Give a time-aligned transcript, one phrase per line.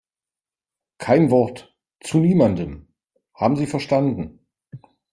[0.97, 2.87] Kein Wort zu niemandem,
[3.35, 4.39] haben Sie verstanden?